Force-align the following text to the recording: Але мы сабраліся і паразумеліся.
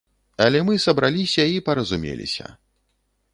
Але 0.45 0.61
мы 0.69 0.77
сабраліся 0.85 1.45
і 1.57 1.61
паразумеліся. 1.67 2.45